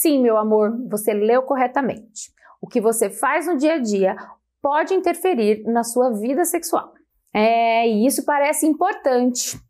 [0.00, 2.32] Sim, meu amor, você leu corretamente.
[2.58, 4.16] O que você faz no dia a dia
[4.62, 6.94] pode interferir na sua vida sexual.
[7.34, 9.60] É, e isso parece importante.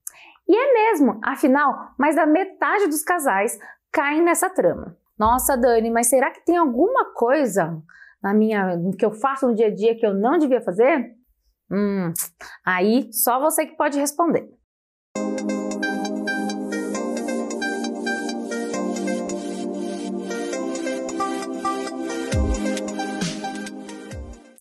[0.46, 3.58] E é mesmo, afinal, mais da metade dos casais
[3.90, 4.96] caem nessa trama.
[5.19, 7.83] Nossa, Dani, mas será que tem alguma coisa
[8.23, 11.12] na minha que eu faço no dia a dia que eu não devia fazer?
[11.69, 12.12] Hum,
[12.65, 14.49] aí só você que pode responder.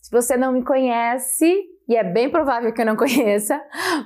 [0.09, 3.61] Se você não me conhece, e é bem provável que eu não conheça,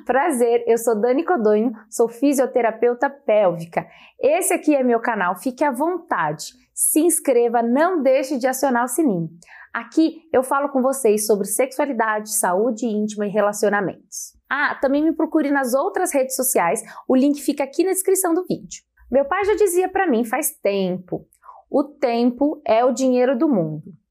[0.05, 3.88] prazer, eu sou Dani Codonho, sou fisioterapeuta pélvica.
[4.20, 6.48] Esse aqui é meu canal, fique à vontade.
[6.73, 9.29] Se inscreva, não deixe de acionar o sininho.
[9.73, 14.38] Aqui eu falo com vocês sobre sexualidade, saúde íntima e relacionamentos.
[14.49, 18.45] Ah, também me procure nas outras redes sociais, o link fica aqui na descrição do
[18.45, 18.84] vídeo.
[19.09, 21.26] Meu pai já dizia para mim faz tempo:
[21.71, 24.02] o tempo é o dinheiro do mundo.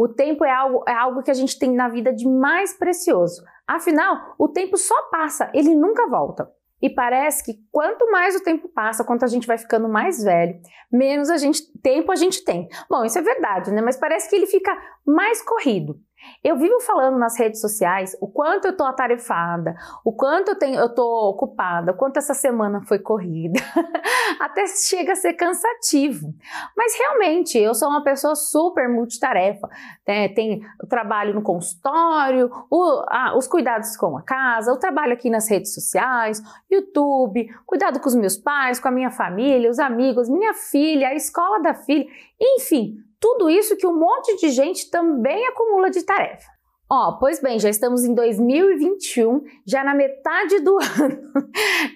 [0.00, 3.42] O tempo é algo, é algo que a gente tem na vida de mais precioso.
[3.68, 6.50] Afinal, o tempo só passa, ele nunca volta.
[6.80, 10.58] E parece que quanto mais o tempo passa, quanto a gente vai ficando mais velho,
[10.90, 12.66] menos a gente, tempo a gente tem.
[12.88, 13.82] Bom, isso é verdade, né?
[13.82, 14.74] Mas parece que ele fica
[15.06, 16.00] mais corrido.
[16.42, 20.78] Eu vivo falando nas redes sociais o quanto eu tô atarefada, o quanto eu, tenho,
[20.78, 23.60] eu tô ocupada, o quanto essa semana foi corrida.
[24.40, 26.34] Até chega a ser cansativo.
[26.76, 29.68] Mas realmente, eu sou uma pessoa super multitarefa.
[30.06, 30.28] Né?
[30.28, 35.28] Tem o trabalho no consultório, o, ah, os cuidados com a casa, o trabalho aqui
[35.28, 40.28] nas redes sociais, YouTube, cuidado com os meus pais, com a minha família, os amigos,
[40.28, 42.06] minha filha, a escola da filha,
[42.40, 46.48] enfim, tudo isso que um monte de gente também acumula de tarefa.
[46.92, 51.30] Ó, oh, pois bem, já estamos em 2021, já na metade do ano.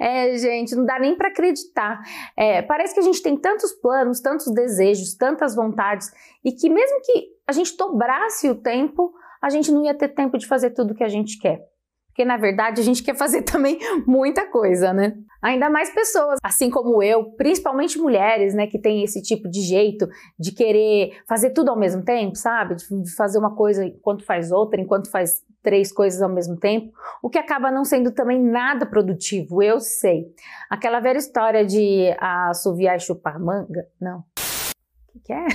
[0.00, 2.00] é, gente, não dá nem para acreditar.
[2.36, 6.12] É, parece que a gente tem tantos planos, tantos desejos, tantas vontades,
[6.44, 10.38] e que mesmo que a gente dobrasse o tempo, a gente não ia ter tempo
[10.38, 11.73] de fazer tudo o que a gente quer.
[12.14, 13.76] Porque na verdade a gente quer fazer também
[14.06, 15.16] muita coisa, né?
[15.42, 20.08] Ainda mais pessoas, assim como eu, principalmente mulheres, né, que tem esse tipo de jeito
[20.38, 22.76] de querer fazer tudo ao mesmo tempo, sabe?
[22.76, 26.92] De fazer uma coisa enquanto faz outra, enquanto faz três coisas ao mesmo tempo,
[27.22, 30.26] o que acaba não sendo também nada produtivo, eu sei.
[30.70, 34.20] Aquela velha história de assoviar e chupar manga, não.
[34.20, 35.46] O que, que é?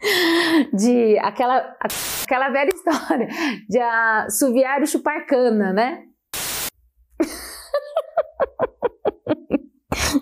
[0.74, 1.76] de aquela,
[2.28, 3.26] aquela velha história
[3.66, 6.04] de assoviar e chupar cana, né?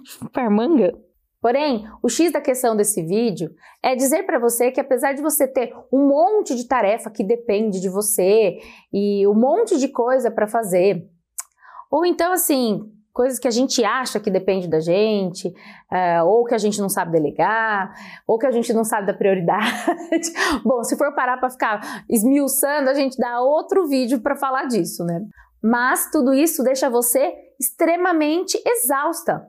[0.04, 0.96] chupar manga?
[1.40, 3.50] Porém, o X da questão desse vídeo
[3.82, 7.80] é dizer para você que apesar de você ter um monte de tarefa que depende
[7.80, 8.58] de você
[8.92, 11.08] e um monte de coisa para fazer,
[11.90, 16.54] ou então assim, coisas que a gente acha que depende da gente, uh, ou que
[16.54, 17.90] a gente não sabe delegar,
[18.26, 19.72] ou que a gente não sabe da prioridade.
[20.62, 25.02] Bom, se for parar para ficar esmiuçando, a gente dá outro vídeo para falar disso,
[25.02, 25.22] né?
[25.64, 29.46] Mas tudo isso deixa você extremamente exausta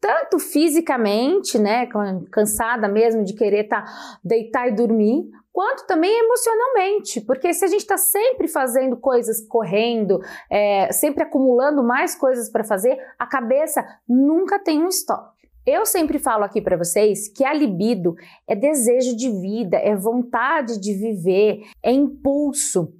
[0.00, 1.86] tanto fisicamente, né,
[2.32, 3.84] cansada mesmo de querer tá,
[4.24, 5.28] deitar e dormir,
[5.60, 11.82] quanto também emocionalmente, porque se a gente está sempre fazendo coisas correndo, é, sempre acumulando
[11.82, 15.36] mais coisas para fazer, a cabeça nunca tem um stop.
[15.66, 18.16] Eu sempre falo aqui para vocês que a libido
[18.48, 22.94] é desejo de vida, é vontade de viver, é impulso.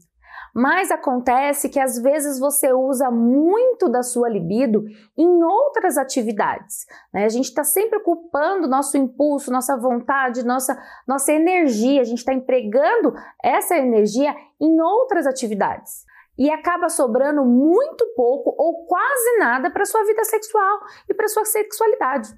[0.55, 4.84] Mas acontece que às vezes você usa muito da sua libido
[5.16, 6.87] em outras atividades.
[7.12, 7.25] Né?
[7.25, 12.33] A gente está sempre ocupando nosso impulso, nossa vontade, nossa, nossa energia, a gente está
[12.33, 16.05] empregando essa energia em outras atividades
[16.39, 21.44] e acaba sobrando muito pouco ou quase nada para sua vida sexual e para sua
[21.44, 22.31] sexualidade.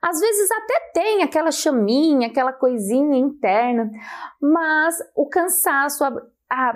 [0.00, 3.90] Às vezes até tem aquela chaminha, aquela coisinha interna,
[4.40, 6.22] mas o cansaço, a,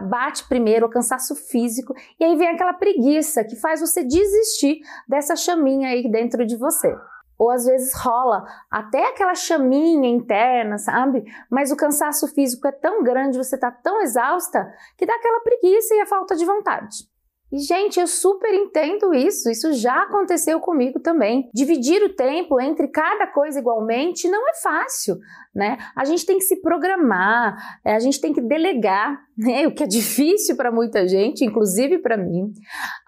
[0.08, 5.36] bate primeiro o cansaço físico e aí vem aquela preguiça que faz você desistir dessa
[5.36, 6.94] chaminha aí dentro de você.
[7.38, 11.24] Ou às vezes rola até aquela chaminha interna, sabe?
[11.48, 15.94] Mas o cansaço físico é tão grande, você tá tão exausta, que dá aquela preguiça
[15.94, 17.08] e a falta de vontade.
[17.50, 21.48] E, gente, eu super entendo isso, isso já aconteceu comigo também.
[21.54, 25.16] Dividir o tempo entre cada coisa igualmente não é fácil,
[25.54, 25.78] né?
[25.96, 29.66] A gente tem que se programar, é, a gente tem que delegar, né?
[29.66, 32.52] O que é difícil para muita gente, inclusive para mim.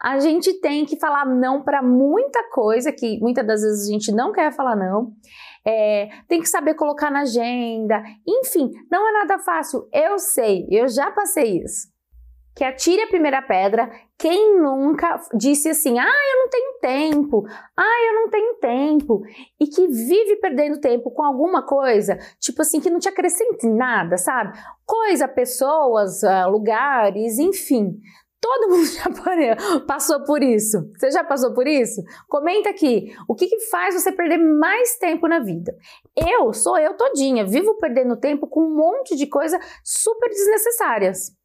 [0.00, 4.10] A gente tem que falar não para muita coisa que muitas das vezes a gente
[4.10, 5.12] não quer falar não.
[5.66, 9.86] É, tem que saber colocar na agenda, enfim, não é nada fácil.
[9.92, 11.90] Eu sei, eu já passei isso
[12.54, 17.42] que atire a primeira pedra Quem nunca disse assim, ah, eu não tenho tempo,
[17.74, 19.22] ah, eu não tenho tempo,
[19.58, 23.74] e que vive perdendo tempo com alguma coisa, tipo assim, que não te acrescenta em
[23.74, 24.58] nada, sabe?
[24.84, 27.98] Coisa, pessoas, ah, lugares, enfim.
[28.38, 30.90] Todo mundo já passou por isso.
[30.98, 32.02] Você já passou por isso?
[32.28, 33.14] Comenta aqui.
[33.26, 35.74] O que, que faz você perder mais tempo na vida?
[36.14, 41.39] Eu sou eu todinha, vivo perdendo tempo com um monte de coisa super desnecessárias.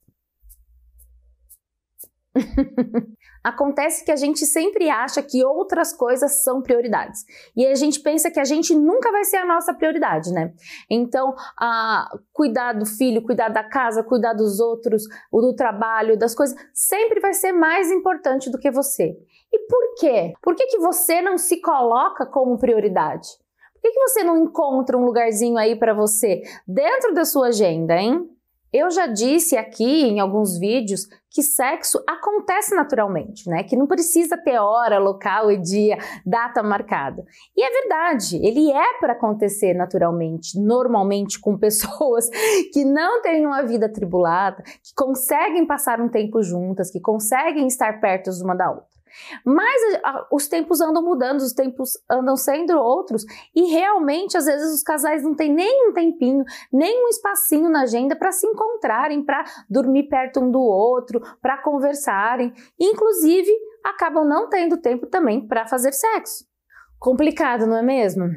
[3.44, 7.24] Acontece que a gente sempre acha que outras coisas são prioridades.
[7.56, 10.54] E a gente pensa que a gente nunca vai ser a nossa prioridade, né?
[10.90, 16.36] Então, a cuidar do filho, cuidar da casa, cuidar dos outros, o do trabalho, das
[16.36, 19.16] coisas, sempre vai ser mais importante do que você.
[19.54, 20.34] E por quê?
[20.42, 23.28] Por que, que você não se coloca como prioridade?
[23.74, 27.96] Por que, que você não encontra um lugarzinho aí para você dentro da sua agenda,
[27.96, 28.28] hein?
[28.77, 33.63] Eu já disse aqui em alguns vídeos que sexo acontece naturalmente, né?
[33.63, 37.24] Que não precisa ter hora, local e dia, data marcada.
[37.56, 42.30] E é verdade, ele é para acontecer naturalmente, normalmente com pessoas
[42.74, 48.01] que não têm uma vida atribulada, que conseguem passar um tempo juntas, que conseguem estar
[48.01, 48.95] perto uma da outra.
[49.46, 53.26] Mas a, os tempos andam mudando, os tempos andam sendo outros
[53.56, 57.82] e realmente às vezes os casais não têm nem um tempinho, nem um espacinho na
[57.82, 63.52] agenda para se encontrarem, para dormir perto um do outro, para conversarem, inclusive
[63.84, 66.46] acabam não tendo tempo também para fazer sexo.
[67.00, 68.30] Complicado, não é mesmo?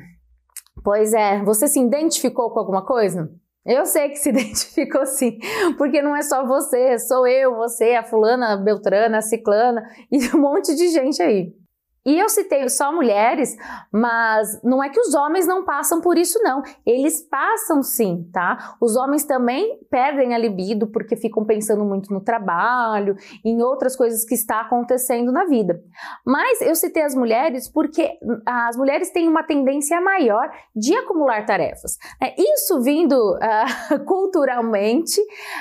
[0.84, 3.30] Pois é, você se identificou com alguma coisa?
[3.66, 5.38] Eu sei que se identificou sim,
[5.76, 10.18] porque não é só você, sou eu, você, a fulana, a beltrana, a ciclana e
[10.34, 11.52] um monte de gente aí.
[12.08, 13.54] E eu citei só mulheres,
[13.92, 16.62] mas não é que os homens não passam por isso, não.
[16.86, 18.76] Eles passam sim, tá?
[18.80, 23.14] Os homens também perdem a libido porque ficam pensando muito no trabalho,
[23.44, 25.78] em outras coisas que está acontecendo na vida.
[26.24, 31.98] Mas eu citei as mulheres porque as mulheres têm uma tendência maior de acumular tarefas.
[32.18, 32.34] Né?
[32.38, 35.20] Isso vindo uh, culturalmente,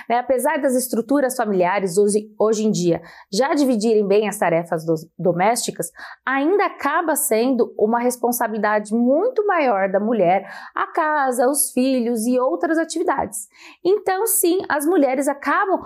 [0.10, 0.20] né?
[0.20, 4.86] apesar das estruturas familiares hoje, hoje em dia já dividirem bem as tarefas
[5.20, 5.92] domésticas,
[6.38, 12.78] ainda acaba sendo uma responsabilidade muito maior da mulher a casa, os filhos e outras
[12.78, 13.48] atividades.
[13.84, 15.81] Então, sim, as mulheres acabam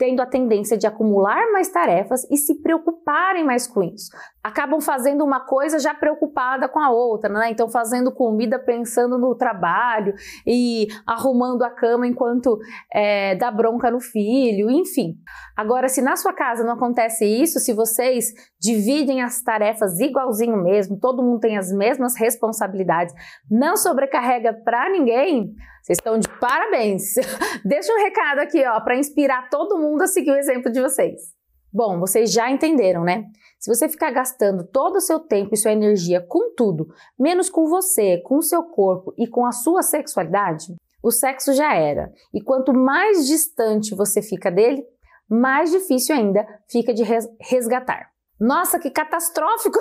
[0.00, 4.08] tendo a tendência de acumular mais tarefas e se preocuparem mais com isso.
[4.42, 7.50] Acabam fazendo uma coisa já preocupada com a outra, né?
[7.50, 10.14] Então, fazendo comida pensando no trabalho
[10.46, 12.58] e arrumando a cama enquanto
[12.90, 15.16] é, dá bronca no filho, enfim.
[15.54, 20.98] Agora, se na sua casa não acontece isso, se vocês dividem as tarefas igualzinho mesmo,
[20.98, 23.14] todo mundo tem as mesmas responsabilidades,
[23.50, 27.14] não sobrecarrega para ninguém, vocês estão de parabéns.
[27.64, 31.34] Deixa um recado aqui, ó, para inspirar todo mundo a seguir o exemplo de vocês.
[31.72, 33.24] Bom, vocês já entenderam, né?
[33.58, 36.88] Se você ficar gastando todo o seu tempo e sua energia com tudo,
[37.18, 41.74] menos com você, com o seu corpo e com a sua sexualidade, o sexo já
[41.74, 42.12] era.
[42.34, 44.82] E quanto mais distante você fica dele,
[45.28, 47.04] mais difícil ainda fica de
[47.40, 48.10] resgatar.
[48.40, 49.78] Nossa, que catastrófico!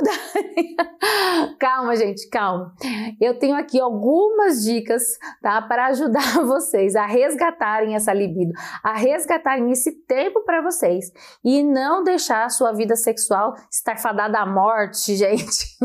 [1.57, 2.73] calma, gente, calma.
[3.19, 5.01] Eu tenho aqui algumas dicas,
[5.41, 8.51] tá, para ajudar vocês a resgatarem essa libido,
[8.83, 11.09] a resgatarem esse tempo para vocês
[11.41, 15.77] e não deixar a sua vida sexual estar fadada à morte, gente.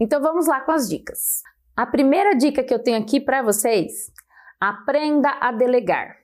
[0.00, 1.42] então vamos lá com as dicas.
[1.76, 4.10] A primeira dica que eu tenho aqui para vocês:
[4.60, 6.16] aprenda a delegar.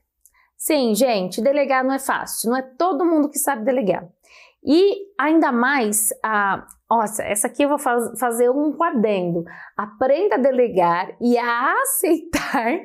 [0.57, 4.09] Sim, gente, delegar não é fácil, não é todo mundo que sabe delegar.
[4.67, 9.45] E ainda mais, a, nossa, essa aqui eu vou faz, fazer um quadendo.
[9.77, 12.79] Aprenda a delegar e a aceitar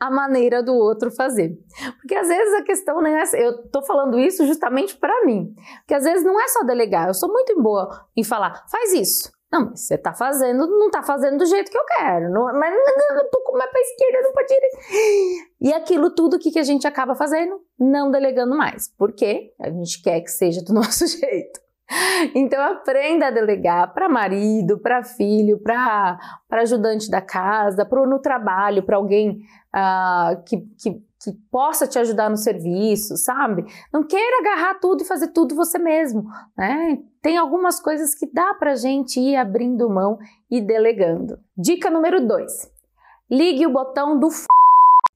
[0.00, 1.56] a maneira do outro fazer.
[2.00, 3.22] Porque às vezes a questão não é.
[3.34, 5.54] Eu tô falando isso justamente para mim.
[5.80, 7.06] Porque às vezes não é só delegar.
[7.06, 9.30] Eu sou muito boa em falar, faz isso.
[9.52, 12.30] Não, mas você tá fazendo, não tá fazendo do jeito que eu quero.
[12.30, 14.78] Não, mas não, tô com mais pra esquerda, não pra direita.
[15.60, 17.60] E aquilo tudo que, que a gente acaba fazendo?
[17.78, 18.88] Não delegando mais.
[18.96, 21.60] Porque a gente quer que seja do nosso jeito.
[22.34, 26.18] Então aprenda a delegar para marido, para filho, para
[26.50, 29.40] ajudante da casa, para no trabalho, para alguém
[29.74, 33.64] uh, que, que, que possa te ajudar no serviço, sabe?
[33.92, 36.24] Não queira agarrar tudo e fazer tudo você mesmo,
[36.56, 36.98] né?
[37.20, 40.18] Tem algumas coisas que dá pra gente ir abrindo mão
[40.50, 41.38] e delegando.
[41.56, 42.70] Dica número 2.
[43.30, 44.46] Ligue o botão do f...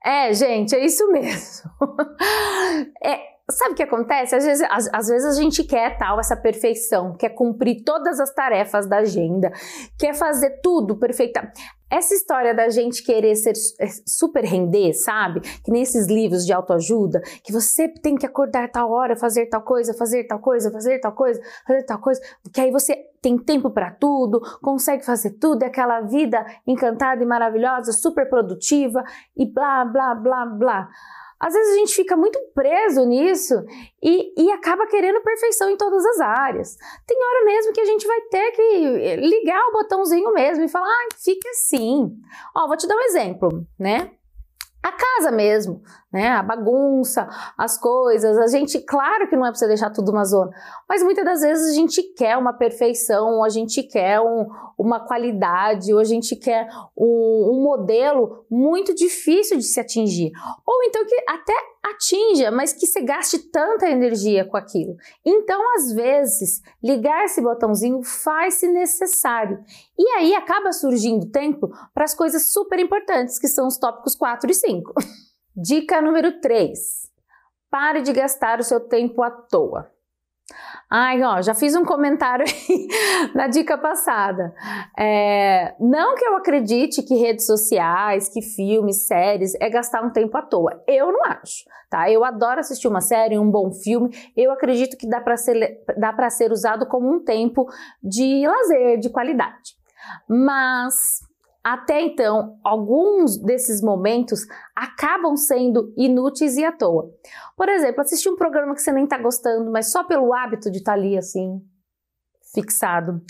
[0.05, 1.71] É, gente, é isso mesmo.
[3.03, 4.35] é, Sabe o que acontece?
[4.35, 8.35] Às vezes, às, às, vezes a gente quer tal, essa perfeição, quer cumprir todas as
[8.35, 9.53] tarefas da agenda,
[9.97, 11.39] quer fazer tudo perfeito.
[11.89, 15.41] Essa história da gente querer ser é, super render, sabe?
[15.65, 19.95] Que nesses livros de autoajuda, que você tem que acordar tal hora, fazer tal coisa,
[19.95, 22.21] fazer tal coisa, fazer tal coisa, fazer tal coisa,
[22.53, 27.27] que aí você tem tempo para tudo, consegue fazer tudo, é aquela vida encantada e
[27.27, 29.05] maravilhosa, super produtiva
[29.37, 30.89] e blá, blá, blá, blá.
[31.39, 33.55] Às vezes a gente fica muito preso nisso
[34.03, 36.77] e, e, acaba querendo perfeição em todas as áreas.
[37.07, 40.89] Tem hora mesmo que a gente vai ter que ligar o botãozinho mesmo e falar,
[40.89, 42.11] ah, fique assim.
[42.55, 44.11] Ó, vou te dar um exemplo, né?
[44.87, 45.83] a casa mesmo,
[46.17, 46.31] né?
[46.31, 48.39] A bagunça, as coisas.
[48.39, 50.51] A gente, claro que não é para você deixar tudo uma zona,
[50.89, 54.47] mas muitas das vezes a gente quer uma perfeição, ou a gente quer um,
[54.79, 60.33] uma qualidade, ou a gente quer um, um modelo muito difícil de se atingir.
[60.67, 61.53] Ou então que até
[61.91, 64.97] atinja, mas que você gaste tanta energia com aquilo.
[65.25, 69.59] Então, às vezes, ligar esse botãozinho faz-se necessário.
[69.99, 74.51] E aí acaba surgindo tempo para as coisas super importantes, que são os tópicos 4
[74.51, 74.95] e 5.
[75.59, 76.79] Dica número 3.
[77.71, 79.91] Pare de gastar o seu tempo à toa.
[80.91, 82.45] Ai, ó, já fiz um comentário
[83.35, 84.55] na dica passada.
[84.99, 90.37] É, não que eu acredite que redes sociais, que filmes, séries é gastar um tempo
[90.37, 90.85] à toa.
[90.87, 92.11] Eu não acho, tá?
[92.11, 94.11] Eu adoro assistir uma série, um bom filme.
[94.37, 97.67] Eu acredito que dá para ser, dá para ser usado como um tempo
[98.03, 99.75] de lazer, de qualidade.
[100.29, 101.21] Mas
[101.69, 107.11] até então, alguns desses momentos acabam sendo inúteis e à toa.
[107.57, 110.79] Por exemplo, assistir um programa que você nem está gostando, mas só pelo hábito de
[110.79, 111.61] estar tá ali assim,
[112.55, 113.21] fixado.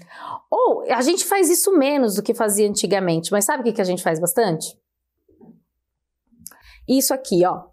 [0.51, 3.85] Ou a gente faz isso menos do que fazia antigamente, mas sabe o que a
[3.85, 4.79] gente faz bastante?
[6.87, 7.71] Isso aqui, ó.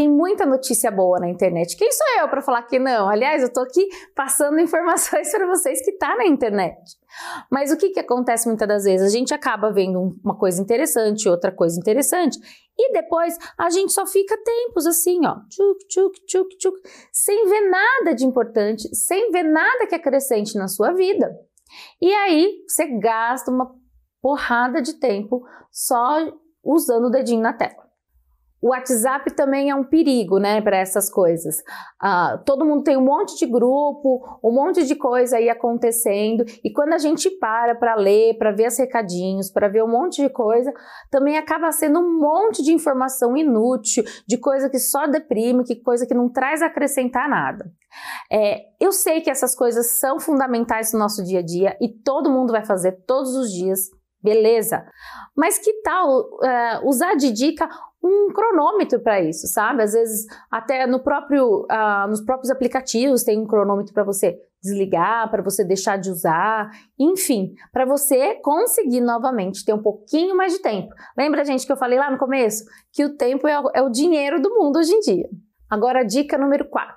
[0.00, 1.76] Tem muita notícia boa na internet.
[1.76, 3.06] Quem sou eu para falar que não?
[3.06, 6.96] Aliás, eu estou aqui passando informações para vocês que está na internet.
[7.52, 9.06] Mas o que, que acontece muitas das vezes?
[9.06, 12.38] A gente acaba vendo uma coisa interessante, outra coisa interessante,
[12.78, 16.80] e depois a gente só fica tempos assim, ó, tchuk, tchuk, tchuk, tchuk,
[17.12, 21.30] sem ver nada de importante, sem ver nada que acrescente na sua vida.
[22.00, 23.70] E aí você gasta uma
[24.22, 26.26] porrada de tempo só
[26.64, 27.89] usando o dedinho na tela.
[28.62, 31.62] O WhatsApp também é um perigo, né, para essas coisas.
[32.00, 36.70] Ah, todo mundo tem um monte de grupo, um monte de coisa aí acontecendo, e
[36.70, 40.28] quando a gente para para ler, para ver os recadinhos, para ver um monte de
[40.28, 40.72] coisa,
[41.10, 46.06] também acaba sendo um monte de informação inútil, de coisa que só deprime, que coisa
[46.06, 47.72] que não traz a acrescentar nada.
[48.30, 52.30] É, eu sei que essas coisas são fundamentais no nosso dia a dia e todo
[52.30, 53.90] mundo vai fazer todos os dias,
[54.22, 54.84] beleza.
[55.36, 57.68] Mas que tal uh, usar de dica
[58.02, 59.82] um cronômetro para isso, sabe?
[59.82, 65.30] Às vezes até no próprio, uh, nos próprios aplicativos tem um cronômetro para você desligar,
[65.30, 70.60] para você deixar de usar, enfim, para você conseguir novamente ter um pouquinho mais de
[70.60, 70.94] tempo.
[71.16, 73.90] Lembra, gente, que eu falei lá no começo que o tempo é o, é o
[73.90, 75.28] dinheiro do mundo hoje em dia.
[75.68, 76.94] Agora, dica número 4.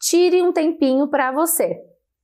[0.00, 1.78] Tire um tempinho para você.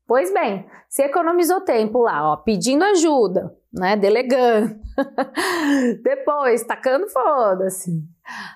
[0.06, 3.96] Pois bem, você economizou tempo lá, ó, pedindo ajuda, né?
[3.96, 4.76] Delegando.
[6.02, 7.90] Depois, tacando foda-se.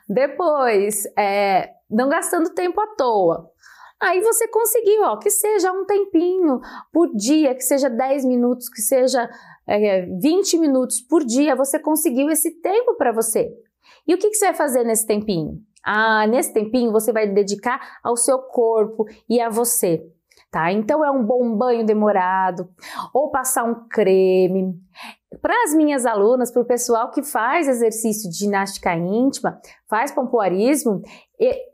[0.09, 3.51] Depois, é, não gastando tempo à toa.
[4.01, 6.61] Aí você conseguiu, ó, que seja um tempinho
[6.93, 9.29] por dia, que seja 10 minutos, que seja
[9.67, 13.51] é, 20 minutos por dia, você conseguiu esse tempo para você.
[14.07, 15.61] E o que, que você vai fazer nesse tempinho?
[15.83, 20.05] Ah, nesse tempinho você vai dedicar ao seu corpo e a você
[20.51, 20.73] tá?
[20.73, 22.69] Então é um bom banho demorado
[23.13, 24.75] ou passar um creme.
[25.43, 31.03] Para as minhas alunas, para o pessoal que faz exercício de ginástica íntima, faz pompoarismo,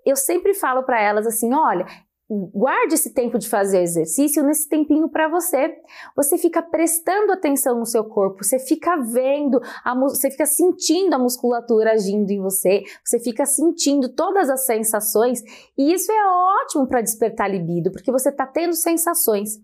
[0.05, 1.87] eu sempre falo para elas assim: olha,
[2.31, 5.75] guarde esse tempo de fazer exercício nesse tempinho para você.
[6.17, 11.19] Você fica prestando atenção no seu corpo, você fica vendo, a, você fica sentindo a
[11.19, 15.43] musculatura agindo em você, você fica sentindo todas as sensações
[15.77, 16.27] e isso é
[16.65, 19.61] ótimo para despertar libido, porque você está tendo sensações.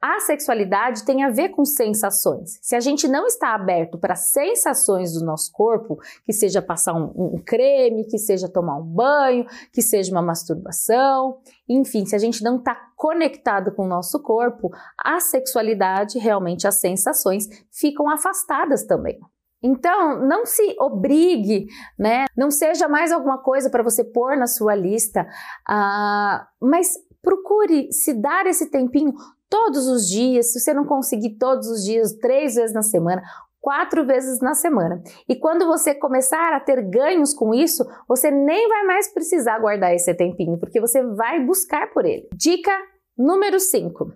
[0.00, 2.58] A sexualidade tem a ver com sensações.
[2.62, 7.34] Se a gente não está aberto para sensações do nosso corpo, que seja passar um,
[7.34, 12.42] um creme, que seja tomar um banho, que seja uma masturbação, enfim, se a gente
[12.42, 19.18] não está conectado com o nosso corpo, a sexualidade, realmente as sensações, ficam afastadas também.
[19.62, 21.66] Então, não se obrigue,
[21.98, 22.24] né?
[22.36, 25.26] Não seja mais alguma coisa para você pôr na sua lista,
[25.68, 29.12] uh, mas procure se dar esse tempinho
[29.50, 30.52] todos os dias.
[30.52, 33.22] Se você não conseguir todos os dias, três vezes na semana,
[33.60, 35.02] quatro vezes na semana.
[35.28, 39.94] E quando você começar a ter ganhos com isso, você nem vai mais precisar guardar
[39.94, 42.28] esse tempinho, porque você vai buscar por ele.
[42.34, 42.72] Dica
[43.18, 44.12] número 5.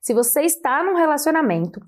[0.00, 1.80] Se você está num relacionamento,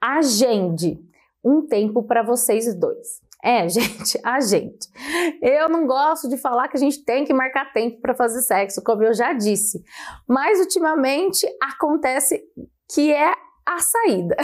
[0.00, 0.98] agende.
[1.44, 3.20] um tempo para vocês dois.
[3.42, 4.88] É, gente, a gente.
[5.40, 8.82] Eu não gosto de falar que a gente tem que marcar tempo para fazer sexo,
[8.82, 9.82] como eu já disse.
[10.26, 12.42] Mas ultimamente acontece
[12.92, 13.32] que é
[13.66, 14.34] a saída.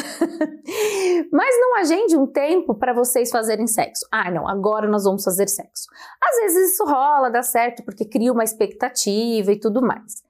[1.32, 4.06] Mas não agende um tempo para vocês fazerem sexo.
[4.12, 5.88] Ah, não, agora nós vamos fazer sexo.
[6.22, 10.22] Às vezes isso rola, dá certo, porque cria uma expectativa e tudo mais.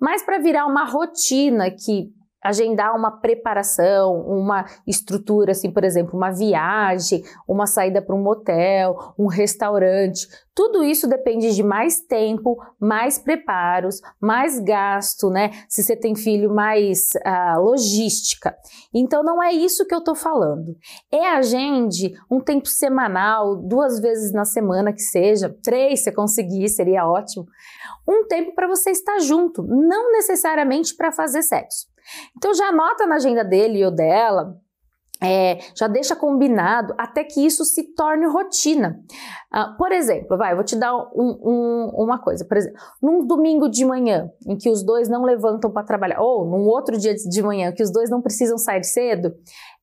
[0.00, 6.30] Mas para virar uma rotina que agendar uma preparação, uma estrutura, assim, por exemplo, uma
[6.30, 10.26] viagem, uma saída para um motel, um restaurante.
[10.54, 15.50] Tudo isso depende de mais tempo, mais preparos, mais gasto, né?
[15.68, 18.54] Se você tem filho, mais uh, logística.
[18.92, 20.76] Então, não é isso que eu tô falando.
[21.10, 27.06] É agende um tempo semanal, duas vezes na semana que seja, três se conseguir, seria
[27.06, 27.46] ótimo.
[28.06, 31.91] Um tempo para você estar junto, não necessariamente para fazer sexo.
[32.36, 34.56] Então já anota na agenda dele ou dela,
[35.22, 39.00] é, já deixa combinado até que isso se torne rotina.
[39.54, 42.44] Uh, por exemplo, vai, vou te dar um, um, uma coisa.
[42.44, 46.44] Por exemplo, num domingo de manhã, em que os dois não levantam para trabalhar, ou
[46.44, 49.32] num outro dia de manhã, que os dois não precisam sair cedo,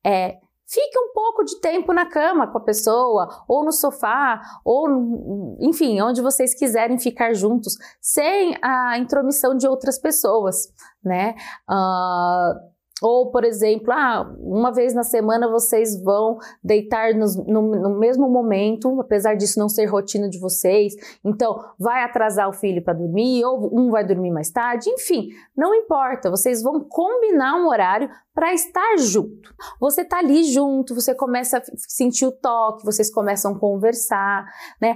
[0.06, 0.38] é,
[0.70, 6.00] Fique um pouco de tempo na cama com a pessoa, ou no sofá, ou enfim,
[6.00, 10.72] onde vocês quiserem ficar juntos, sem a intromissão de outras pessoas,
[11.04, 11.34] né?
[11.68, 12.69] Uh,
[13.02, 18.30] ou, por exemplo, ah, uma vez na semana vocês vão deitar no, no, no, mesmo
[18.30, 20.94] momento, apesar disso não ser rotina de vocês.
[21.24, 25.74] Então, vai atrasar o filho para dormir, ou um vai dormir mais tarde, enfim, não
[25.74, 26.30] importa.
[26.30, 29.54] Vocês vão combinar um horário para estar junto.
[29.80, 34.46] Você tá ali junto, você começa a sentir o toque, vocês começam a conversar,
[34.82, 34.96] né?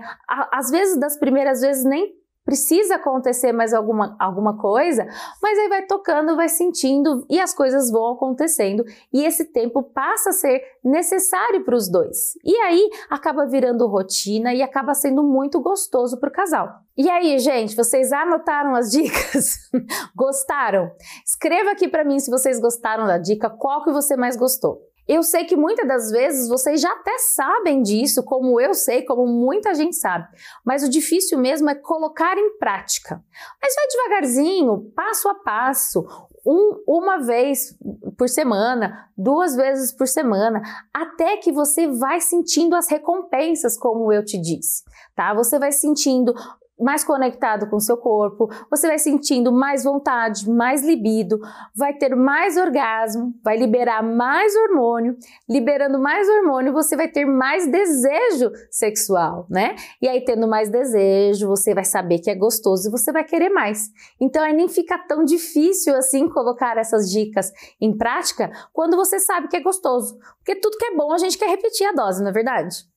[0.51, 5.07] Às vezes, das primeiras vezes, nem precisa acontecer mais alguma, alguma coisa,
[5.41, 10.29] mas aí vai tocando, vai sentindo e as coisas vão acontecendo e esse tempo passa
[10.29, 12.33] a ser necessário para os dois.
[12.43, 16.69] E aí acaba virando rotina e acaba sendo muito gostoso para o casal.
[16.97, 19.69] E aí, gente, vocês anotaram as dicas?
[20.15, 20.91] gostaram?
[21.25, 24.92] Escreva aqui para mim se vocês gostaram da dica, qual que você mais gostou.
[25.07, 29.25] Eu sei que muitas das vezes vocês já até sabem disso, como eu sei, como
[29.27, 30.27] muita gente sabe,
[30.65, 33.23] mas o difícil mesmo é colocar em prática.
[33.61, 36.05] Mas vai devagarzinho, passo a passo,
[36.45, 37.77] um, uma vez
[38.17, 40.61] por semana, duas vezes por semana,
[40.93, 44.83] até que você vai sentindo as recompensas, como eu te disse,
[45.15, 45.33] tá?
[45.33, 46.33] Você vai sentindo
[46.79, 51.39] mais conectado com o seu corpo, você vai sentindo mais vontade, mais libido,
[51.75, 55.15] vai ter mais orgasmo, vai liberar mais hormônio,
[55.49, 59.75] liberando mais hormônio, você vai ter mais desejo sexual, né?
[60.01, 63.49] E aí tendo mais desejo, você vai saber que é gostoso e você vai querer
[63.49, 63.89] mais.
[64.19, 69.47] Então aí nem fica tão difícil assim colocar essas dicas em prática quando você sabe
[69.47, 72.29] que é gostoso, porque tudo que é bom a gente quer repetir a dose, não
[72.29, 72.91] é verdade?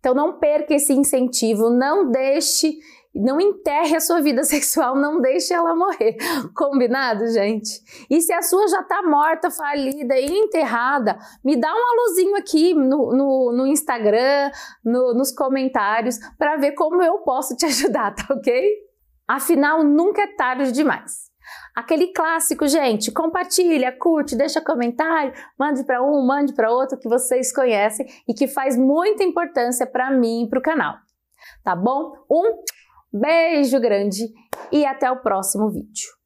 [0.00, 2.78] Então não perca esse incentivo, não deixe
[3.18, 6.16] não enterre a sua vida sexual, não deixe ela morrer.
[6.54, 7.68] Combinado, gente?
[8.08, 12.74] E se a sua já tá morta, falida e enterrada, me dá um alôzinho aqui
[12.74, 14.50] no, no, no Instagram,
[14.84, 18.88] no, nos comentários, para ver como eu posso te ajudar, tá ok?
[19.26, 21.28] Afinal, nunca é tarde demais.
[21.74, 27.52] Aquele clássico, gente, compartilha, curte, deixa comentário, mande para um, mande para outro que vocês
[27.52, 30.96] conhecem e que faz muita importância para mim e para o canal.
[31.62, 32.12] Tá bom?
[32.30, 32.62] Um
[33.12, 34.24] Beijo grande
[34.70, 36.17] e até o próximo vídeo.